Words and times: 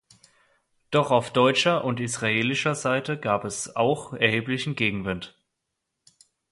Doch 0.89 1.11
auf 1.11 1.31
deutscher 1.31 1.83
und 1.83 1.99
israelischer 1.99 2.73
Seite 2.73 3.19
gab 3.19 3.45
es 3.45 3.75
auch 3.75 4.13
erheblichen 4.13 4.75
Gegenwind. 4.75 5.37